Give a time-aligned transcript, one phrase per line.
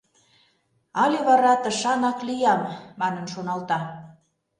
[1.01, 2.61] «Але вара тышанак лиям?»—
[2.99, 3.79] манын шоналта.